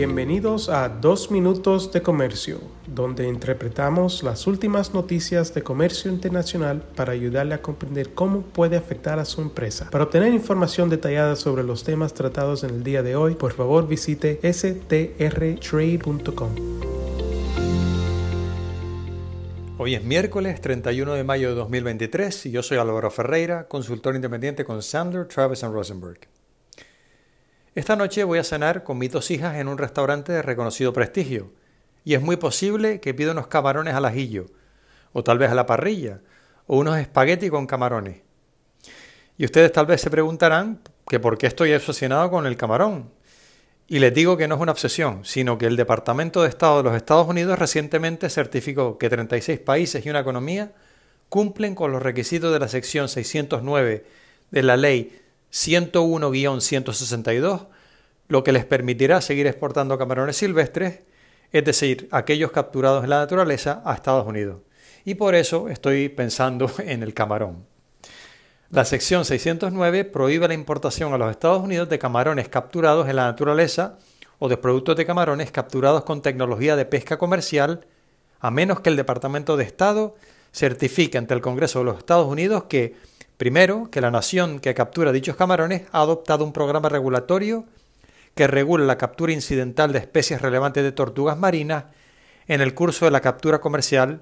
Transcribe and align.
Bienvenidos 0.00 0.70
a 0.70 0.88
Dos 0.88 1.30
Minutos 1.30 1.92
de 1.92 2.00
Comercio, 2.00 2.58
donde 2.86 3.28
interpretamos 3.28 4.22
las 4.22 4.46
últimas 4.46 4.94
noticias 4.94 5.52
de 5.52 5.62
comercio 5.62 6.10
internacional 6.10 6.82
para 6.96 7.12
ayudarle 7.12 7.52
a 7.52 7.60
comprender 7.60 8.14
cómo 8.14 8.40
puede 8.40 8.78
afectar 8.78 9.18
a 9.18 9.26
su 9.26 9.42
empresa. 9.42 9.90
Para 9.90 10.04
obtener 10.04 10.32
información 10.32 10.88
detallada 10.88 11.36
sobre 11.36 11.64
los 11.64 11.84
temas 11.84 12.14
tratados 12.14 12.64
en 12.64 12.70
el 12.70 12.82
día 12.82 13.02
de 13.02 13.14
hoy, 13.14 13.34
por 13.34 13.52
favor 13.52 13.86
visite 13.86 14.40
strtrade.com. 14.42 15.10
Hoy 19.76 19.96
es 19.96 20.02
miércoles 20.02 20.62
31 20.62 21.12
de 21.12 21.24
mayo 21.24 21.50
de 21.50 21.56
2023 21.56 22.46
y 22.46 22.52
yo 22.52 22.62
soy 22.62 22.78
Álvaro 22.78 23.10
Ferreira, 23.10 23.68
consultor 23.68 24.14
independiente 24.14 24.64
con 24.64 24.80
Sandler, 24.80 25.26
Travis 25.28 25.60
Rosenberg. 25.60 26.39
Esta 27.76 27.94
noche 27.94 28.24
voy 28.24 28.40
a 28.40 28.44
cenar 28.44 28.82
con 28.82 28.98
mis 28.98 29.12
dos 29.12 29.30
hijas 29.30 29.56
en 29.56 29.68
un 29.68 29.78
restaurante 29.78 30.32
de 30.32 30.42
reconocido 30.42 30.92
prestigio, 30.92 31.52
y 32.04 32.14
es 32.14 32.20
muy 32.20 32.34
posible 32.34 32.98
que 32.98 33.14
pida 33.14 33.30
unos 33.30 33.46
camarones 33.46 33.94
al 33.94 34.06
ajillo, 34.06 34.46
o 35.12 35.22
tal 35.22 35.38
vez 35.38 35.52
a 35.52 35.54
la 35.54 35.66
parrilla, 35.66 36.20
o 36.66 36.78
unos 36.78 36.98
espagueti 36.98 37.48
con 37.48 37.68
camarones. 37.68 38.22
Y 39.38 39.44
ustedes 39.44 39.70
tal 39.70 39.86
vez 39.86 40.00
se 40.00 40.10
preguntarán 40.10 40.80
que 41.08 41.20
por 41.20 41.38
qué 41.38 41.46
estoy 41.46 41.72
obsesionado 41.72 42.28
con 42.28 42.44
el 42.44 42.56
camarón. 42.56 43.08
Y 43.86 44.00
les 44.00 44.12
digo 44.12 44.36
que 44.36 44.48
no 44.48 44.56
es 44.56 44.60
una 44.60 44.72
obsesión, 44.72 45.24
sino 45.24 45.56
que 45.56 45.66
el 45.66 45.76
Departamento 45.76 46.42
de 46.42 46.48
Estado 46.48 46.78
de 46.78 46.82
los 46.82 46.96
Estados 46.96 47.28
Unidos 47.28 47.56
recientemente 47.56 48.30
certificó 48.30 48.98
que 48.98 49.08
36 49.08 49.60
países 49.60 50.04
y 50.04 50.10
una 50.10 50.20
economía 50.20 50.72
cumplen 51.28 51.76
con 51.76 51.92
los 51.92 52.02
requisitos 52.02 52.52
de 52.52 52.58
la 52.58 52.68
sección 52.68 53.08
609 53.08 54.04
de 54.50 54.62
la 54.62 54.76
ley 54.76 55.19
101-162, 55.52 57.66
lo 58.28 58.44
que 58.44 58.52
les 58.52 58.64
permitirá 58.64 59.20
seguir 59.20 59.46
exportando 59.46 59.98
camarones 59.98 60.36
silvestres, 60.36 61.00
es 61.52 61.64
decir, 61.64 62.08
aquellos 62.12 62.52
capturados 62.52 63.04
en 63.04 63.10
la 63.10 63.18
naturaleza, 63.18 63.82
a 63.84 63.94
Estados 63.94 64.26
Unidos. 64.26 64.60
Y 65.04 65.14
por 65.14 65.34
eso 65.34 65.68
estoy 65.68 66.08
pensando 66.08 66.70
en 66.78 67.02
el 67.02 67.14
camarón. 67.14 67.66
La 68.70 68.84
sección 68.84 69.24
609 69.24 70.04
prohíbe 70.04 70.46
la 70.46 70.54
importación 70.54 71.12
a 71.12 71.18
los 71.18 71.30
Estados 71.30 71.60
Unidos 71.60 71.88
de 71.88 71.98
camarones 71.98 72.48
capturados 72.48 73.08
en 73.08 73.16
la 73.16 73.24
naturaleza 73.24 73.98
o 74.38 74.48
de 74.48 74.56
productos 74.56 74.94
de 74.94 75.04
camarones 75.04 75.50
capturados 75.50 76.04
con 76.04 76.22
tecnología 76.22 76.76
de 76.76 76.84
pesca 76.84 77.18
comercial, 77.18 77.84
a 78.38 78.50
menos 78.52 78.80
que 78.80 78.90
el 78.90 78.96
Departamento 78.96 79.56
de 79.56 79.64
Estado 79.64 80.14
certifique 80.52 81.18
ante 81.18 81.34
el 81.34 81.40
Congreso 81.40 81.80
de 81.80 81.86
los 81.86 81.98
Estados 81.98 82.28
Unidos 82.28 82.64
que 82.64 82.94
Primero, 83.40 83.88
que 83.90 84.02
la 84.02 84.10
nación 84.10 84.60
que 84.60 84.74
captura 84.74 85.12
dichos 85.12 85.34
camarones 85.34 85.84
ha 85.92 86.02
adoptado 86.02 86.44
un 86.44 86.52
programa 86.52 86.90
regulatorio 86.90 87.64
que 88.34 88.46
regula 88.46 88.84
la 88.84 88.98
captura 88.98 89.32
incidental 89.32 89.94
de 89.94 89.98
especies 90.00 90.42
relevantes 90.42 90.84
de 90.84 90.92
tortugas 90.92 91.38
marinas 91.38 91.84
en 92.48 92.60
el 92.60 92.74
curso 92.74 93.06
de 93.06 93.12
la 93.12 93.22
captura 93.22 93.62
comercial 93.62 94.20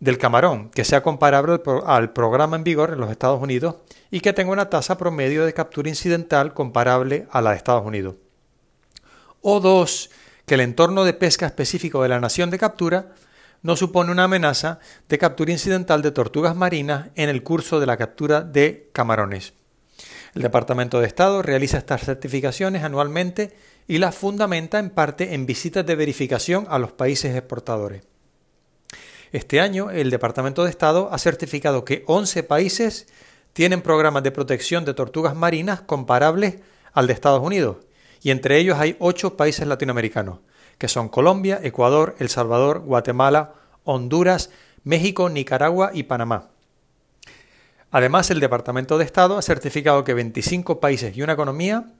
del 0.00 0.16
camarón, 0.16 0.70
que 0.70 0.86
sea 0.86 1.02
comparable 1.02 1.60
al 1.84 2.14
programa 2.14 2.56
en 2.56 2.64
vigor 2.64 2.94
en 2.94 3.00
los 3.00 3.10
Estados 3.10 3.42
Unidos 3.42 3.74
y 4.10 4.20
que 4.20 4.32
tenga 4.32 4.52
una 4.52 4.70
tasa 4.70 4.96
promedio 4.96 5.44
de 5.44 5.52
captura 5.52 5.90
incidental 5.90 6.54
comparable 6.54 7.26
a 7.30 7.42
la 7.42 7.50
de 7.50 7.56
Estados 7.56 7.84
Unidos. 7.84 8.14
O 9.42 9.60
dos, 9.60 10.08
que 10.46 10.54
el 10.54 10.62
entorno 10.62 11.04
de 11.04 11.12
pesca 11.12 11.44
específico 11.44 12.02
de 12.02 12.08
la 12.08 12.20
nación 12.20 12.48
de 12.48 12.58
captura 12.58 13.12
no 13.62 13.76
supone 13.76 14.12
una 14.12 14.24
amenaza 14.24 14.78
de 15.08 15.18
captura 15.18 15.52
incidental 15.52 16.02
de 16.02 16.12
tortugas 16.12 16.54
marinas 16.54 17.08
en 17.14 17.28
el 17.28 17.42
curso 17.42 17.80
de 17.80 17.86
la 17.86 17.96
captura 17.96 18.42
de 18.42 18.90
camarones. 18.92 19.54
El 20.34 20.42
Departamento 20.42 21.00
de 21.00 21.06
Estado 21.06 21.42
realiza 21.42 21.78
estas 21.78 22.02
certificaciones 22.02 22.84
anualmente 22.84 23.56
y 23.88 23.98
las 23.98 24.14
fundamenta 24.14 24.78
en 24.78 24.90
parte 24.90 25.34
en 25.34 25.46
visitas 25.46 25.84
de 25.84 25.96
verificación 25.96 26.66
a 26.68 26.78
los 26.78 26.92
países 26.92 27.34
exportadores. 27.34 28.02
Este 29.32 29.60
año, 29.60 29.90
el 29.90 30.10
Departamento 30.10 30.64
de 30.64 30.70
Estado 30.70 31.08
ha 31.12 31.18
certificado 31.18 31.84
que 31.84 32.04
11 32.06 32.44
países 32.44 33.08
tienen 33.52 33.82
programas 33.82 34.22
de 34.22 34.30
protección 34.30 34.84
de 34.84 34.94
tortugas 34.94 35.34
marinas 35.34 35.80
comparables 35.80 36.56
al 36.92 37.06
de 37.06 37.12
Estados 37.12 37.42
Unidos, 37.42 37.78
y 38.22 38.30
entre 38.30 38.58
ellos 38.58 38.78
hay 38.78 38.96
8 38.98 39.36
países 39.36 39.66
latinoamericanos 39.66 40.38
que 40.78 40.88
son 40.88 41.08
Colombia, 41.08 41.60
Ecuador, 41.62 42.16
El 42.18 42.28
Salvador, 42.28 42.80
Guatemala, 42.80 43.54
Honduras, 43.84 44.50
México, 44.84 45.28
Nicaragua 45.28 45.90
y 45.92 46.04
Panamá. 46.04 46.50
Además, 47.90 48.30
el 48.30 48.40
Departamento 48.40 48.98
de 48.98 49.04
Estado 49.04 49.38
ha 49.38 49.42
certificado 49.42 50.04
que 50.04 50.14
25 50.14 50.80
países 50.80 51.16
y 51.16 51.22
una 51.22 51.32
economía 51.32 51.92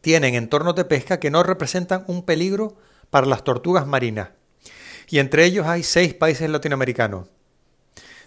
tienen 0.00 0.34
entornos 0.34 0.74
de 0.76 0.84
pesca 0.84 1.18
que 1.18 1.30
no 1.30 1.42
representan 1.42 2.04
un 2.06 2.22
peligro 2.22 2.76
para 3.10 3.26
las 3.26 3.44
tortugas 3.44 3.86
marinas, 3.86 4.30
y 5.08 5.18
entre 5.18 5.44
ellos 5.44 5.66
hay 5.66 5.82
seis 5.82 6.14
países 6.14 6.48
latinoamericanos. 6.48 7.28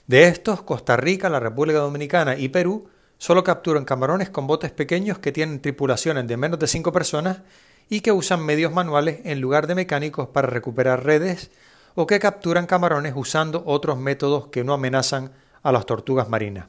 De 0.07 0.23
estos, 0.23 0.61
Costa 0.63 0.97
Rica, 0.97 1.29
la 1.29 1.39
República 1.39 1.79
Dominicana 1.79 2.35
y 2.35 2.49
Perú 2.49 2.89
solo 3.17 3.43
capturan 3.43 3.85
camarones 3.85 4.29
con 4.29 4.47
botes 4.47 4.71
pequeños 4.71 5.19
que 5.19 5.31
tienen 5.31 5.61
tripulaciones 5.61 6.27
de 6.27 6.37
menos 6.37 6.59
de 6.59 6.67
cinco 6.67 6.91
personas 6.91 7.41
y 7.89 8.01
que 8.01 8.11
usan 8.11 8.45
medios 8.45 8.71
manuales 8.71 9.19
en 9.23 9.41
lugar 9.41 9.65
de 9.67 9.75
mecánicos 9.75 10.29
para 10.29 10.47
recuperar 10.47 11.03
redes 11.03 11.51
o 11.95 12.05
que 12.05 12.19
capturan 12.19 12.67
camarones 12.67 13.13
usando 13.15 13.63
otros 13.65 13.97
métodos 13.97 14.47
que 14.47 14.63
no 14.63 14.73
amenazan 14.73 15.31
a 15.63 15.71
las 15.71 15.85
tortugas 15.85 16.29
marinas. 16.29 16.67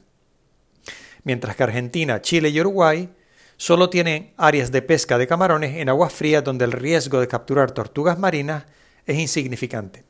Mientras 1.23 1.55
que 1.55 1.63
Argentina, 1.63 2.21
Chile 2.21 2.49
y 2.49 2.59
Uruguay 2.59 3.09
solo 3.55 3.91
tienen 3.91 4.33
áreas 4.37 4.71
de 4.71 4.81
pesca 4.81 5.19
de 5.19 5.27
camarones 5.27 5.75
en 5.75 5.89
aguas 5.89 6.11
frías 6.11 6.43
donde 6.43 6.65
el 6.65 6.71
riesgo 6.71 7.19
de 7.19 7.27
capturar 7.27 7.69
tortugas 7.71 8.17
marinas 8.17 8.65
es 9.05 9.19
insignificante. 9.19 10.03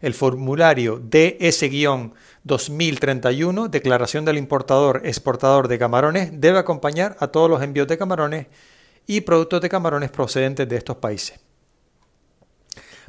El 0.00 0.14
formulario 0.14 0.98
DS-2031, 1.00 3.68
Declaración 3.68 4.24
del 4.24 4.38
Importador 4.38 5.02
Exportador 5.04 5.68
de 5.68 5.78
Camarones, 5.78 6.30
debe 6.40 6.58
acompañar 6.58 7.18
a 7.20 7.26
todos 7.28 7.50
los 7.50 7.62
envíos 7.62 7.86
de 7.88 7.98
camarones 7.98 8.46
y 9.06 9.20
productos 9.22 9.60
de 9.60 9.68
camarones 9.68 10.10
procedentes 10.10 10.68
de 10.68 10.76
estos 10.76 10.96
países. 10.96 11.40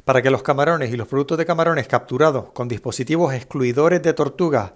Para 0.04 0.22
que 0.22 0.30
los 0.30 0.42
camarones 0.42 0.92
y 0.92 0.96
los 0.96 1.08
productos 1.08 1.38
de 1.38 1.46
camarones 1.46 1.88
capturados 1.88 2.50
con 2.52 2.68
dispositivos 2.68 3.34
excluidores 3.34 4.02
de 4.02 4.12
tortugas 4.12 4.72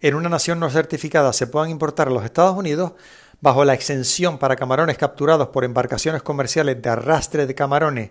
en 0.00 0.14
una 0.14 0.28
nación 0.28 0.58
no 0.58 0.68
certificada 0.70 1.32
se 1.32 1.46
puedan 1.46 1.70
importar 1.70 2.08
a 2.08 2.10
los 2.10 2.24
Estados 2.24 2.56
Unidos, 2.56 2.92
bajo 3.40 3.64
la 3.64 3.74
exención 3.74 4.38
para 4.38 4.56
camarones 4.56 4.98
capturados 4.98 5.48
por 5.48 5.64
embarcaciones 5.64 6.22
comerciales 6.22 6.80
de 6.80 6.88
arrastre 6.88 7.46
de 7.46 7.54
camarones 7.54 8.10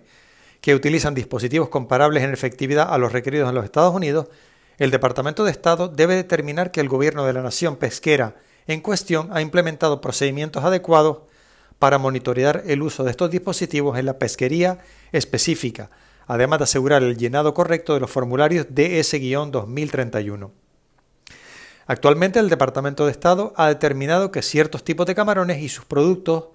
que 0.61 0.75
utilizan 0.75 1.15
dispositivos 1.15 1.69
comparables 1.69 2.23
en 2.23 2.33
efectividad 2.33 2.93
a 2.93 2.97
los 2.97 3.11
requeridos 3.11 3.49
en 3.49 3.55
los 3.55 3.65
Estados 3.65 3.95
Unidos, 3.95 4.27
el 4.77 4.91
Departamento 4.91 5.43
de 5.43 5.51
Estado 5.51 5.87
debe 5.87 6.15
determinar 6.15 6.71
que 6.71 6.81
el 6.81 6.89
gobierno 6.89 7.25
de 7.25 7.33
la 7.33 7.41
nación 7.41 7.77
pesquera 7.77 8.35
en 8.67 8.81
cuestión 8.81 9.29
ha 9.31 9.41
implementado 9.41 10.01
procedimientos 10.01 10.63
adecuados 10.63 11.19
para 11.81 11.97
monitorear 11.97 12.61
el 12.67 12.83
uso 12.83 13.03
de 13.03 13.09
estos 13.09 13.31
dispositivos 13.31 13.97
en 13.97 14.05
la 14.05 14.19
pesquería 14.19 14.77
específica, 15.11 15.89
además 16.27 16.59
de 16.59 16.65
asegurar 16.65 17.01
el 17.01 17.17
llenado 17.17 17.55
correcto 17.55 17.95
de 17.95 17.99
los 17.99 18.11
formularios 18.11 18.67
DS-2031. 18.67 20.51
Actualmente 21.87 22.37
el 22.37 22.49
Departamento 22.49 23.07
de 23.07 23.11
Estado 23.11 23.51
ha 23.57 23.67
determinado 23.67 24.29
que 24.29 24.43
ciertos 24.43 24.83
tipos 24.83 25.07
de 25.07 25.15
camarones 25.15 25.59
y 25.59 25.69
sus 25.69 25.83
productos 25.83 26.49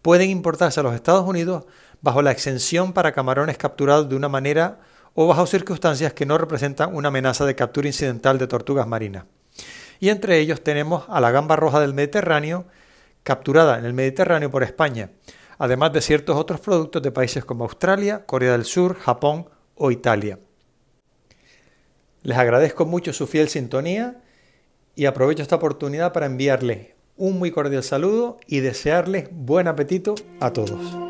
pueden 0.00 0.30
importarse 0.30 0.80
a 0.80 0.82
los 0.82 0.94
Estados 0.94 1.28
Unidos 1.28 1.66
bajo 2.00 2.22
la 2.22 2.30
exención 2.30 2.94
para 2.94 3.12
camarones 3.12 3.58
capturados 3.58 4.08
de 4.08 4.16
una 4.16 4.30
manera 4.30 4.80
o 5.12 5.26
bajo 5.26 5.44
circunstancias 5.44 6.14
que 6.14 6.24
no 6.24 6.38
representan 6.38 6.96
una 6.96 7.08
amenaza 7.08 7.44
de 7.44 7.54
captura 7.54 7.86
incidental 7.86 8.38
de 8.38 8.46
tortugas 8.46 8.86
marinas. 8.86 9.26
Y 9.98 10.08
entre 10.08 10.38
ellos 10.38 10.64
tenemos 10.64 11.04
a 11.10 11.20
la 11.20 11.30
gamba 11.32 11.56
roja 11.56 11.80
del 11.80 11.92
Mediterráneo, 11.92 12.64
capturada 13.30 13.78
en 13.78 13.84
el 13.84 13.94
Mediterráneo 13.94 14.50
por 14.50 14.64
España, 14.64 15.10
además 15.56 15.92
de 15.92 16.00
ciertos 16.00 16.36
otros 16.36 16.58
productos 16.58 17.00
de 17.00 17.12
países 17.12 17.44
como 17.44 17.62
Australia, 17.62 18.26
Corea 18.26 18.50
del 18.50 18.64
Sur, 18.64 18.96
Japón 18.96 19.48
o 19.76 19.92
Italia. 19.92 20.40
Les 22.24 22.36
agradezco 22.36 22.86
mucho 22.86 23.12
su 23.12 23.28
fiel 23.28 23.48
sintonía 23.48 24.20
y 24.96 25.06
aprovecho 25.06 25.44
esta 25.44 25.54
oportunidad 25.54 26.12
para 26.12 26.26
enviarles 26.26 26.88
un 27.16 27.38
muy 27.38 27.52
cordial 27.52 27.84
saludo 27.84 28.40
y 28.48 28.58
desearles 28.58 29.28
buen 29.30 29.68
apetito 29.68 30.16
a 30.40 30.52
todos. 30.52 31.09